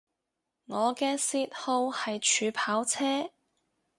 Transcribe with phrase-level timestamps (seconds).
[0.65, 3.29] 我嘅嗜好係儲跑車